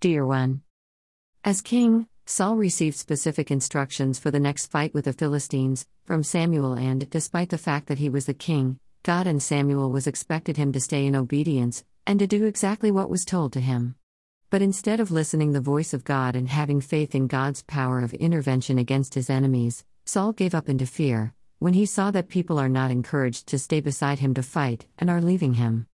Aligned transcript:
Dear 0.00 0.24
one. 0.24 0.62
As 1.42 1.60
king, 1.60 2.06
Saul 2.24 2.54
received 2.54 2.96
specific 2.96 3.50
instructions 3.50 4.16
for 4.16 4.30
the 4.30 4.38
next 4.38 4.66
fight 4.66 4.94
with 4.94 5.06
the 5.06 5.12
Philistines 5.12 5.86
from 6.04 6.22
Samuel, 6.22 6.74
and 6.74 7.10
despite 7.10 7.48
the 7.48 7.58
fact 7.58 7.88
that 7.88 7.98
he 7.98 8.08
was 8.08 8.26
the 8.26 8.32
king, 8.32 8.78
God 9.02 9.26
and 9.26 9.42
Samuel 9.42 9.90
was 9.90 10.06
expected 10.06 10.56
him 10.56 10.70
to 10.70 10.80
stay 10.80 11.04
in 11.04 11.16
obedience 11.16 11.82
and 12.06 12.20
to 12.20 12.28
do 12.28 12.44
exactly 12.44 12.92
what 12.92 13.10
was 13.10 13.24
told 13.24 13.52
to 13.54 13.60
him. 13.60 13.96
But 14.50 14.62
instead 14.62 15.00
of 15.00 15.10
listening 15.10 15.50
the 15.50 15.60
voice 15.60 15.92
of 15.92 16.04
God 16.04 16.36
and 16.36 16.48
having 16.48 16.80
faith 16.80 17.12
in 17.16 17.26
God's 17.26 17.64
power 17.64 17.98
of 17.98 18.14
intervention 18.14 18.78
against 18.78 19.14
his 19.14 19.28
enemies, 19.28 19.84
Saul 20.06 20.32
gave 20.32 20.54
up 20.54 20.68
into 20.68 20.86
fear 20.86 21.34
when 21.58 21.74
he 21.74 21.86
saw 21.86 22.12
that 22.12 22.28
people 22.28 22.60
are 22.60 22.68
not 22.68 22.92
encouraged 22.92 23.48
to 23.48 23.58
stay 23.58 23.80
beside 23.80 24.20
him 24.20 24.32
to 24.34 24.44
fight 24.44 24.86
and 24.96 25.10
are 25.10 25.20
leaving 25.20 25.54
him. 25.54 25.88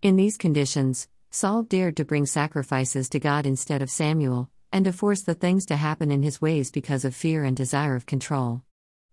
In 0.00 0.16
these 0.16 0.38
conditions, 0.38 1.08
Saul 1.32 1.62
dared 1.62 1.96
to 1.96 2.04
bring 2.04 2.26
sacrifices 2.26 3.08
to 3.10 3.20
God 3.20 3.46
instead 3.46 3.82
of 3.82 3.90
Samuel, 3.90 4.50
and 4.72 4.84
to 4.84 4.92
force 4.92 5.22
the 5.22 5.34
things 5.34 5.64
to 5.66 5.76
happen 5.76 6.10
in 6.10 6.24
his 6.24 6.42
ways 6.42 6.72
because 6.72 7.04
of 7.04 7.14
fear 7.14 7.44
and 7.44 7.56
desire 7.56 7.94
of 7.94 8.04
control. 8.04 8.62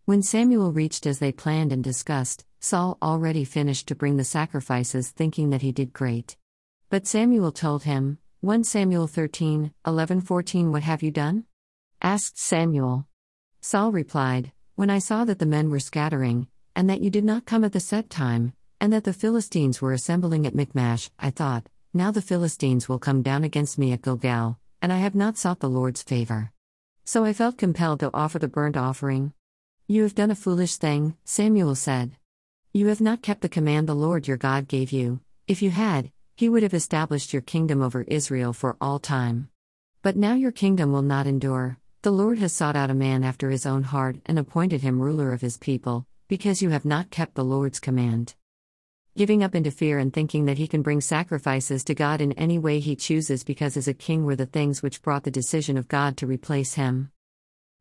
When 0.05 0.23
Samuel 0.23 0.71
reached 0.71 1.05
as 1.05 1.19
they 1.19 1.31
planned 1.31 1.71
and 1.71 1.83
discussed, 1.83 2.43
Saul 2.59 2.97
already 3.03 3.45
finished 3.45 3.87
to 3.89 3.95
bring 3.95 4.17
the 4.17 4.23
sacrifices, 4.23 5.11
thinking 5.11 5.51
that 5.51 5.61
he 5.61 5.71
did 5.71 5.93
great. 5.93 6.37
But 6.89 7.05
Samuel 7.05 7.51
told 7.51 7.83
him, 7.83 8.17
1 8.41 8.63
Samuel 8.63 9.05
13, 9.05 9.71
11 9.85 10.21
14 10.21 10.71
What 10.71 10.83
have 10.83 11.03
you 11.03 11.11
done? 11.11 11.45
asked 12.01 12.39
Samuel. 12.39 13.05
Saul 13.61 13.91
replied, 13.91 14.53
When 14.73 14.89
I 14.89 14.97
saw 14.97 15.23
that 15.25 15.37
the 15.37 15.45
men 15.45 15.69
were 15.69 15.79
scattering, 15.79 16.47
and 16.75 16.89
that 16.89 17.01
you 17.01 17.11
did 17.11 17.25
not 17.25 17.45
come 17.45 17.63
at 17.63 17.73
the 17.73 17.79
set 17.79 18.09
time, 18.09 18.53
and 18.81 18.91
that 18.91 19.03
the 19.03 19.13
Philistines 19.13 19.83
were 19.83 19.93
assembling 19.93 20.47
at 20.47 20.55
Michmash, 20.55 21.11
I 21.19 21.29
thought, 21.29 21.67
Now 21.93 22.11
the 22.11 22.21
Philistines 22.21 22.89
will 22.89 22.99
come 22.99 23.21
down 23.21 23.43
against 23.43 23.77
me 23.77 23.93
at 23.93 24.01
Gilgal, 24.01 24.59
and 24.81 24.93
I 24.93 24.97
have 24.97 25.15
not 25.15 25.37
sought 25.37 25.59
the 25.59 25.69
Lord's 25.69 26.03
favor. 26.03 26.51
So 27.05 27.23
I 27.23 27.33
felt 27.33 27.57
compelled 27.57 28.01
to 28.01 28.11
offer 28.13 28.39
the 28.39 28.47
burnt 28.47 28.77
offering. 28.77 29.33
You 29.87 30.03
have 30.03 30.15
done 30.15 30.29
a 30.29 30.35
foolish 30.35 30.75
thing, 30.75 31.15
Samuel 31.23 31.75
said. 31.75 32.17
You 32.73 32.87
have 32.87 33.01
not 33.01 33.21
kept 33.21 33.41
the 33.41 33.49
command 33.49 33.87
the 33.87 33.95
Lord 33.95 34.27
your 34.27 34.37
God 34.37 34.67
gave 34.67 34.91
you. 34.91 35.21
If 35.47 35.61
you 35.61 35.69
had, 35.69 36.11
he 36.35 36.49
would 36.49 36.61
have 36.61 36.73
established 36.73 37.33
your 37.33 37.41
kingdom 37.41 37.81
over 37.81 38.01
Israel 38.03 38.53
for 38.53 38.75
all 38.81 38.99
time. 38.99 39.49
But 40.01 40.17
now 40.17 40.33
your 40.33 40.51
kingdom 40.51 40.91
will 40.91 41.01
not 41.01 41.25
endure. 41.25 41.79
The 42.01 42.11
Lord 42.11 42.37
has 42.39 42.53
sought 42.53 42.75
out 42.75 42.91
a 42.91 42.93
man 42.93 43.23
after 43.23 43.49
his 43.49 43.65
own 43.65 43.83
heart 43.83 44.17
and 44.25 44.37
appointed 44.37 44.81
him 44.81 45.01
ruler 45.01 45.33
of 45.33 45.41
his 45.41 45.57
people, 45.57 46.05
because 46.27 46.61
you 46.61 46.69
have 46.69 46.85
not 46.85 47.09
kept 47.09 47.35
the 47.35 47.43
Lord's 47.43 47.79
command. 47.79 48.35
Giving 49.17 49.41
up 49.41 49.55
into 49.55 49.71
fear 49.71 49.97
and 49.97 50.13
thinking 50.13 50.45
that 50.45 50.59
he 50.59 50.67
can 50.67 50.83
bring 50.83 51.01
sacrifices 51.01 51.83
to 51.85 51.95
God 51.95 52.21
in 52.21 52.33
any 52.33 52.59
way 52.59 52.79
he 52.79 52.95
chooses 52.95 53.43
because 53.43 53.75
as 53.75 53.87
a 53.87 53.93
king 53.95 54.25
were 54.25 54.35
the 54.35 54.45
things 54.45 54.83
which 54.83 55.01
brought 55.01 55.23
the 55.23 55.31
decision 55.31 55.75
of 55.75 55.87
God 55.87 56.17
to 56.17 56.27
replace 56.27 56.75
him. 56.75 57.09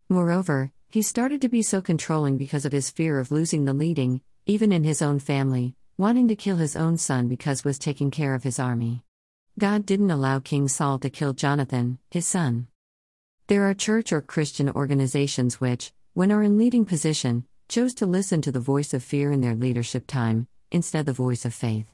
Moreover, 0.08 0.72
he 0.88 1.02
started 1.02 1.42
to 1.42 1.50
be 1.50 1.60
so 1.60 1.82
controlling 1.82 2.38
because 2.38 2.64
of 2.64 2.72
his 2.72 2.90
fear 2.90 3.18
of 3.18 3.30
losing 3.30 3.66
the 3.66 3.74
leading, 3.74 4.22
even 4.46 4.72
in 4.72 4.82
his 4.82 5.02
own 5.02 5.18
family, 5.18 5.76
wanting 5.98 6.26
to 6.28 6.36
kill 6.36 6.56
his 6.56 6.74
own 6.74 6.96
son 6.96 7.28
because 7.28 7.64
was 7.64 7.78
taking 7.78 8.10
care 8.10 8.34
of 8.34 8.42
his 8.42 8.58
army. 8.58 9.04
God 9.58 9.84
didn't 9.84 10.10
allow 10.10 10.38
King 10.38 10.68
Saul 10.68 10.98
to 11.00 11.10
kill 11.10 11.34
Jonathan, 11.34 11.98
his 12.10 12.26
son. 12.26 12.68
There 13.48 13.68
are 13.68 13.74
church 13.74 14.10
or 14.10 14.22
Christian 14.22 14.70
organizations 14.70 15.60
which, 15.60 15.92
when 16.14 16.32
are 16.32 16.42
in 16.42 16.56
leading 16.56 16.86
position, 16.86 17.44
chose 17.68 17.92
to 17.96 18.06
listen 18.06 18.40
to 18.40 18.52
the 18.52 18.58
voice 18.58 18.94
of 18.94 19.02
fear 19.02 19.32
in 19.32 19.42
their 19.42 19.54
leadership 19.54 20.06
time, 20.06 20.48
instead 20.70 21.06
the 21.06 21.12
voice 21.12 21.44
of 21.44 21.54
faith. 21.54 21.86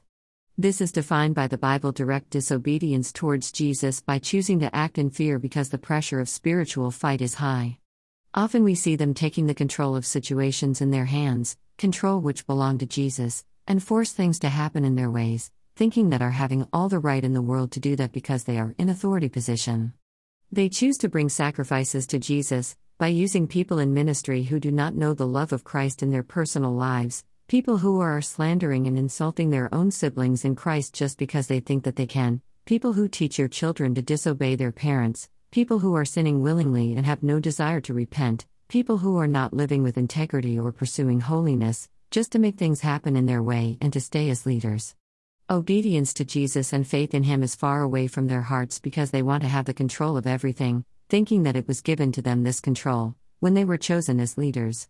This 0.57 0.81
is 0.81 0.91
defined 0.91 1.33
by 1.33 1.47
the 1.47 1.57
Bible 1.57 1.91
direct 1.91 2.29
disobedience 2.29 3.11
towards 3.11 3.51
Jesus 3.51 4.01
by 4.01 4.19
choosing 4.19 4.59
to 4.59 4.75
act 4.75 4.97
in 4.97 5.09
fear 5.09 5.39
because 5.39 5.69
the 5.69 5.77
pressure 5.77 6.19
of 6.19 6.29
spiritual 6.29 6.91
fight 6.91 7.21
is 7.21 7.35
high. 7.35 7.79
Often 8.35 8.63
we 8.63 8.75
see 8.75 8.95
them 8.95 9.13
taking 9.13 9.47
the 9.47 9.55
control 9.55 9.95
of 9.95 10.05
situations 10.05 10.81
in 10.81 10.91
their 10.91 11.05
hands, 11.05 11.57
control 11.77 12.19
which 12.19 12.45
belong 12.45 12.77
to 12.77 12.85
Jesus, 12.85 13.45
and 13.67 13.81
force 13.81 14.11
things 14.11 14.39
to 14.39 14.49
happen 14.49 14.85
in 14.85 14.95
their 14.95 15.09
ways, 15.09 15.51
thinking 15.75 16.09
that 16.09 16.21
are 16.21 16.31
having 16.31 16.67
all 16.71 16.89
the 16.89 16.99
right 16.99 17.23
in 17.23 17.33
the 17.33 17.41
world 17.41 17.71
to 17.71 17.79
do 17.79 17.95
that 17.95 18.11
because 18.11 18.43
they 18.43 18.59
are 18.59 18.75
in 18.77 18.89
authority 18.89 19.29
position. 19.29 19.93
They 20.51 20.69
choose 20.69 20.97
to 20.99 21.09
bring 21.09 21.29
sacrifices 21.29 22.05
to 22.07 22.19
Jesus 22.19 22.75
by 22.99 23.07
using 23.07 23.47
people 23.47 23.79
in 23.79 23.93
ministry 23.93 24.43
who 24.43 24.59
do 24.59 24.71
not 24.71 24.93
know 24.93 25.15
the 25.15 25.25
love 25.25 25.51
of 25.51 25.63
Christ 25.63 26.03
in 26.03 26.11
their 26.11 26.21
personal 26.21 26.73
lives, 26.73 27.23
People 27.47 27.79
who 27.79 27.99
are 27.99 28.21
slandering 28.21 28.87
and 28.87 28.97
insulting 28.97 29.49
their 29.49 29.73
own 29.75 29.91
siblings 29.91 30.45
in 30.45 30.55
Christ 30.55 30.93
just 30.93 31.17
because 31.17 31.47
they 31.47 31.59
think 31.59 31.83
that 31.83 31.97
they 31.97 32.07
can, 32.07 32.41
people 32.65 32.93
who 32.93 33.07
teach 33.07 33.37
your 33.37 33.49
children 33.49 33.93
to 33.95 34.01
disobey 34.01 34.55
their 34.55 34.71
parents, 34.71 35.29
people 35.51 35.79
who 35.79 35.93
are 35.93 36.05
sinning 36.05 36.41
willingly 36.41 36.93
and 36.93 37.05
have 37.05 37.21
no 37.21 37.39
desire 37.39 37.81
to 37.81 37.93
repent, 37.93 38.45
people 38.69 38.97
who 38.97 39.17
are 39.17 39.27
not 39.27 39.53
living 39.53 39.83
with 39.83 39.97
integrity 39.97 40.57
or 40.57 40.71
pursuing 40.71 41.19
holiness, 41.19 41.89
just 42.11 42.31
to 42.31 42.39
make 42.39 42.57
things 42.57 42.81
happen 42.81 43.15
in 43.15 43.25
their 43.25 43.43
way 43.43 43.77
and 43.81 43.91
to 43.91 44.01
stay 44.01 44.29
as 44.29 44.45
leaders. 44.45 44.95
Obedience 45.49 46.13
to 46.13 46.25
Jesus 46.25 46.71
and 46.71 46.87
faith 46.87 47.13
in 47.13 47.23
Him 47.23 47.43
is 47.43 47.55
far 47.55 47.81
away 47.81 48.07
from 48.07 48.27
their 48.27 48.43
hearts 48.43 48.79
because 48.79 49.11
they 49.11 49.21
want 49.21 49.43
to 49.43 49.49
have 49.49 49.65
the 49.65 49.73
control 49.73 50.15
of 50.15 50.25
everything, 50.25 50.85
thinking 51.09 51.43
that 51.43 51.57
it 51.57 51.67
was 51.67 51.81
given 51.81 52.13
to 52.13 52.21
them 52.21 52.43
this 52.43 52.61
control, 52.61 53.15
when 53.41 53.53
they 53.53 53.65
were 53.65 53.77
chosen 53.77 54.21
as 54.21 54.37
leaders 54.37 54.87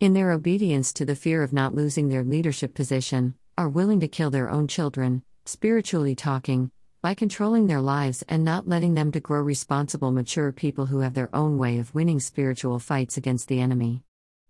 in 0.00 0.14
their 0.14 0.30
obedience 0.30 0.94
to 0.94 1.04
the 1.04 1.14
fear 1.14 1.42
of 1.42 1.52
not 1.52 1.74
losing 1.74 2.08
their 2.08 2.24
leadership 2.24 2.72
position, 2.72 3.34
are 3.58 3.68
willing 3.68 4.00
to 4.00 4.08
kill 4.08 4.30
their 4.30 4.48
own 4.48 4.66
children, 4.66 5.22
spiritually 5.44 6.14
talking, 6.14 6.70
by 7.02 7.12
controlling 7.12 7.66
their 7.66 7.82
lives 7.82 8.24
and 8.26 8.42
not 8.42 8.66
letting 8.66 8.94
them 8.94 9.12
to 9.12 9.20
grow 9.20 9.42
responsible 9.42 10.10
mature 10.10 10.52
people 10.52 10.86
who 10.86 11.00
have 11.00 11.12
their 11.12 11.28
own 11.36 11.58
way 11.58 11.78
of 11.78 11.94
winning 11.94 12.18
spiritual 12.18 12.78
fights 12.78 13.18
against 13.18 13.48
the 13.48 13.60
enemy. 13.60 14.02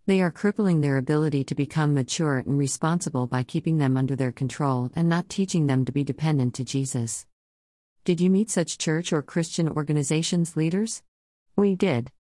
They 0.06 0.20
are 0.20 0.30
crippling 0.30 0.82
their 0.82 0.96
ability 0.96 1.42
to 1.44 1.56
become 1.56 1.94
mature 1.94 2.38
and 2.38 2.56
responsible 2.56 3.26
by 3.26 3.42
keeping 3.42 3.78
them 3.78 3.96
under 3.96 4.14
their 4.14 4.32
control 4.32 4.92
and 4.94 5.08
not 5.08 5.28
teaching 5.28 5.66
them 5.66 5.84
to 5.84 5.90
be 5.90 6.04
dependent 6.04 6.54
to 6.54 6.64
Jesus. 6.64 7.26
Did 8.04 8.20
you 8.20 8.30
meet 8.30 8.50
such 8.50 8.78
church 8.78 9.12
or 9.12 9.20
Christian 9.20 9.68
organizations 9.68 10.56
leaders? 10.56 11.02
We 11.56 11.74
did. 11.74 12.12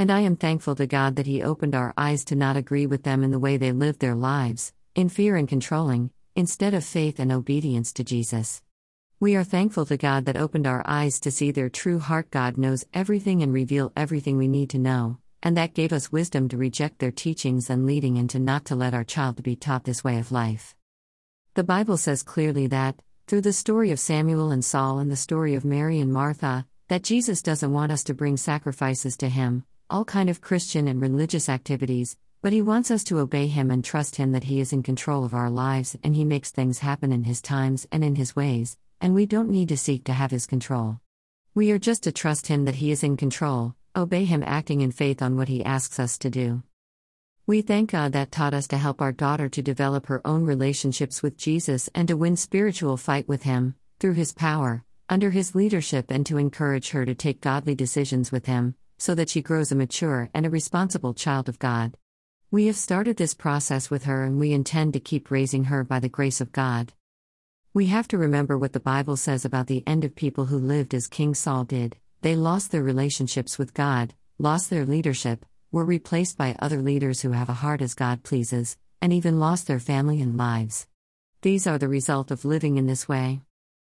And 0.00 0.10
I 0.10 0.20
am 0.20 0.36
thankful 0.36 0.76
to 0.76 0.86
God 0.86 1.16
that 1.16 1.26
He 1.26 1.42
opened 1.42 1.74
our 1.74 1.92
eyes 1.94 2.24
to 2.24 2.34
not 2.34 2.56
agree 2.56 2.86
with 2.86 3.02
them 3.02 3.22
in 3.22 3.32
the 3.32 3.38
way 3.38 3.58
they 3.58 3.70
lived 3.70 4.00
their 4.00 4.14
lives, 4.14 4.72
in 4.94 5.10
fear 5.10 5.36
and 5.36 5.46
controlling, 5.46 6.10
instead 6.34 6.72
of 6.72 6.86
faith 6.86 7.20
and 7.20 7.30
obedience 7.30 7.92
to 7.92 8.02
Jesus. 8.02 8.62
We 9.20 9.36
are 9.36 9.44
thankful 9.44 9.84
to 9.84 9.98
God 9.98 10.24
that 10.24 10.38
opened 10.38 10.66
our 10.66 10.82
eyes 10.86 11.20
to 11.20 11.30
see 11.30 11.50
their 11.50 11.68
true 11.68 11.98
heart. 11.98 12.30
God 12.30 12.56
knows 12.56 12.86
everything 12.94 13.42
and 13.42 13.52
reveal 13.52 13.92
everything 13.94 14.38
we 14.38 14.48
need 14.48 14.70
to 14.70 14.78
know, 14.78 15.18
and 15.42 15.54
that 15.58 15.74
gave 15.74 15.92
us 15.92 16.10
wisdom 16.10 16.48
to 16.48 16.56
reject 16.56 16.98
their 16.98 17.10
teachings 17.10 17.68
and 17.68 17.84
leading 17.84 18.16
and 18.16 18.30
to 18.30 18.38
not 18.38 18.64
to 18.64 18.74
let 18.74 18.94
our 18.94 19.04
child 19.04 19.42
be 19.42 19.54
taught 19.54 19.84
this 19.84 20.02
way 20.02 20.18
of 20.18 20.32
life. 20.32 20.74
The 21.52 21.62
Bible 21.62 21.98
says 21.98 22.22
clearly 22.22 22.66
that, 22.68 22.98
through 23.26 23.42
the 23.42 23.52
story 23.52 23.90
of 23.90 24.00
Samuel 24.00 24.50
and 24.50 24.64
Saul 24.64 24.98
and 24.98 25.10
the 25.10 25.14
story 25.14 25.54
of 25.54 25.66
Mary 25.66 26.00
and 26.00 26.10
Martha, 26.10 26.66
that 26.88 27.02
Jesus 27.02 27.42
doesn't 27.42 27.74
want 27.74 27.92
us 27.92 28.02
to 28.04 28.14
bring 28.14 28.38
sacrifices 28.38 29.18
to 29.18 29.28
him, 29.28 29.64
all 29.90 30.04
kind 30.04 30.30
of 30.30 30.40
Christian 30.40 30.86
and 30.86 31.02
religious 31.02 31.48
activities, 31.48 32.16
but 32.42 32.52
he 32.52 32.62
wants 32.62 32.90
us 32.90 33.04
to 33.04 33.18
obey 33.18 33.48
him 33.48 33.70
and 33.70 33.84
trust 33.84 34.16
him 34.16 34.32
that 34.32 34.44
he 34.44 34.60
is 34.60 34.72
in 34.72 34.82
control 34.82 35.24
of 35.24 35.34
our 35.34 35.50
lives 35.50 35.98
and 36.02 36.14
he 36.14 36.24
makes 36.24 36.50
things 36.50 36.78
happen 36.78 37.12
in 37.12 37.24
his 37.24 37.42
times 37.42 37.86
and 37.92 38.02
in 38.02 38.14
his 38.14 38.34
ways, 38.34 38.78
and 39.00 39.12
we 39.12 39.26
don't 39.26 39.50
need 39.50 39.68
to 39.68 39.76
seek 39.76 40.04
to 40.04 40.12
have 40.12 40.30
his 40.30 40.46
control. 40.46 41.00
We 41.54 41.72
are 41.72 41.78
just 41.78 42.04
to 42.04 42.12
trust 42.12 42.46
him 42.46 42.64
that 42.64 42.76
he 42.76 42.92
is 42.92 43.02
in 43.02 43.16
control, 43.16 43.74
obey 43.96 44.24
him 44.24 44.44
acting 44.46 44.80
in 44.80 44.92
faith 44.92 45.20
on 45.20 45.36
what 45.36 45.48
he 45.48 45.64
asks 45.64 45.98
us 45.98 46.16
to 46.18 46.30
do. 46.30 46.62
We 47.46 47.60
thank 47.62 47.90
God 47.90 48.12
that 48.12 48.30
taught 48.30 48.54
us 48.54 48.68
to 48.68 48.78
help 48.78 49.02
our 49.02 49.10
daughter 49.10 49.48
to 49.48 49.62
develop 49.62 50.06
her 50.06 50.24
own 50.24 50.44
relationships 50.44 51.22
with 51.22 51.36
Jesus 51.36 51.90
and 51.94 52.06
to 52.06 52.16
win 52.16 52.36
spiritual 52.36 52.96
fight 52.96 53.26
with 53.26 53.42
him, 53.42 53.74
through 53.98 54.14
his 54.14 54.32
power, 54.32 54.84
under 55.08 55.30
his 55.30 55.56
leadership, 55.56 56.12
and 56.12 56.24
to 56.26 56.38
encourage 56.38 56.90
her 56.90 57.04
to 57.04 57.14
take 57.14 57.40
godly 57.40 57.74
decisions 57.74 58.30
with 58.30 58.46
him, 58.46 58.76
so 59.00 59.14
that 59.14 59.30
she 59.30 59.40
grows 59.40 59.72
a 59.72 59.74
mature 59.74 60.28
and 60.34 60.44
a 60.44 60.50
responsible 60.50 61.14
child 61.14 61.48
of 61.48 61.58
God. 61.58 61.96
We 62.50 62.66
have 62.66 62.76
started 62.76 63.16
this 63.16 63.32
process 63.32 63.88
with 63.88 64.04
her 64.04 64.24
and 64.24 64.38
we 64.38 64.52
intend 64.52 64.92
to 64.92 65.00
keep 65.00 65.30
raising 65.30 65.64
her 65.64 65.82
by 65.84 66.00
the 66.00 66.10
grace 66.10 66.42
of 66.42 66.52
God. 66.52 66.92
We 67.72 67.86
have 67.86 68.06
to 68.08 68.18
remember 68.18 68.58
what 68.58 68.74
the 68.74 68.78
Bible 68.78 69.16
says 69.16 69.46
about 69.46 69.68
the 69.68 69.82
end 69.86 70.04
of 70.04 70.14
people 70.14 70.46
who 70.46 70.58
lived 70.58 70.92
as 70.92 71.06
King 71.06 71.34
Saul 71.34 71.64
did. 71.64 71.96
They 72.20 72.36
lost 72.36 72.72
their 72.72 72.82
relationships 72.82 73.58
with 73.58 73.72
God, 73.72 74.12
lost 74.38 74.68
their 74.68 74.84
leadership, 74.84 75.46
were 75.72 75.84
replaced 75.86 76.36
by 76.36 76.54
other 76.58 76.82
leaders 76.82 77.22
who 77.22 77.30
have 77.30 77.48
a 77.48 77.54
heart 77.54 77.80
as 77.80 77.94
God 77.94 78.22
pleases, 78.22 78.76
and 79.00 79.14
even 79.14 79.40
lost 79.40 79.66
their 79.66 79.80
family 79.80 80.20
and 80.20 80.36
lives. 80.36 80.86
These 81.40 81.66
are 81.66 81.78
the 81.78 81.88
result 81.88 82.30
of 82.30 82.44
living 82.44 82.76
in 82.76 82.86
this 82.86 83.08
way. 83.08 83.40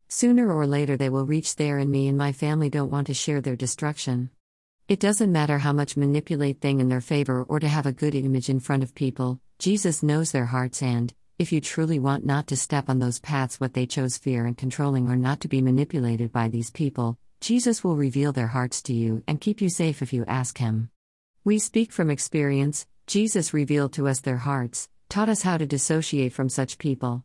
Sooner 0.08 0.50
or 0.50 0.66
later 0.66 0.96
they 0.96 1.10
will 1.10 1.26
reach 1.26 1.58
there, 1.58 1.78
and 1.80 1.92
me 1.92 2.08
and 2.08 2.18
my 2.18 2.32
family 2.32 2.70
don't 2.70 2.92
want 2.92 3.08
to 3.08 3.14
share 3.14 3.42
their 3.42 3.58
destruction. 3.58 4.30
It 4.92 5.00
doesn't 5.00 5.32
matter 5.32 5.58
how 5.58 5.72
much 5.72 5.96
manipulate 5.96 6.60
thing 6.60 6.82
in 6.82 6.90
their 6.90 7.00
favor 7.00 7.46
or 7.48 7.62
to 7.62 7.68
have 7.70 7.86
a 7.86 7.94
good 7.94 8.14
image 8.14 8.50
in 8.50 8.60
front 8.60 8.84
of 8.84 8.94
people, 8.94 9.40
Jesus 9.58 10.04
knows 10.04 10.34
their 10.34 10.48
hearts 10.48 10.84
and, 10.84 11.14
if 11.40 11.54
you 11.54 11.62
truly 11.62 11.98
want 11.98 12.26
not 12.26 12.48
to 12.48 12.58
step 12.58 12.90
on 12.90 13.00
those 13.00 13.18
paths 13.18 13.58
what 13.58 13.74
they 13.74 13.86
chose 13.86 14.18
fear 14.18 14.46
and 14.46 14.58
controlling 14.58 15.08
or 15.08 15.16
not 15.16 15.40
to 15.40 15.48
be 15.48 15.62
manipulated 15.62 16.34
by 16.34 16.50
these 16.50 16.72
people, 16.72 17.18
Jesus 17.40 17.86
will 17.86 17.96
reveal 17.96 18.34
their 18.34 18.48
hearts 18.48 18.82
to 18.82 18.94
you 18.94 19.24
and 19.30 19.40
keep 19.40 19.62
you 19.62 19.70
safe 19.70 20.02
if 20.02 20.12
you 20.12 20.26
ask 20.28 20.58
Him. 20.58 20.90
We 21.46 21.58
speak 21.58 21.94
from 21.94 22.12
experience, 22.12 22.86
Jesus 23.08 23.54
revealed 23.54 23.94
to 23.94 24.10
us 24.10 24.20
their 24.20 24.44
hearts, 24.50 24.90
taught 25.08 25.30
us 25.30 25.42
how 25.42 25.56
to 25.58 25.66
dissociate 25.66 26.34
from 26.34 26.50
such 26.50 26.78
people. 26.78 27.20